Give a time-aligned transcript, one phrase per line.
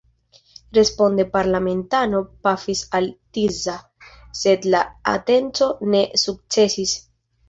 [0.75, 3.75] Responde parlamentano pafis al Tisza,
[4.39, 4.81] sed la
[5.13, 6.95] atenco ne sukcesis.